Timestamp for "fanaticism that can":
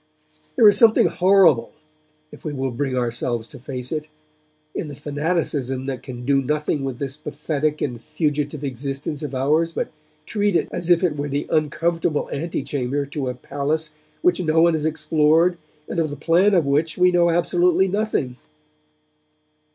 4.95-6.25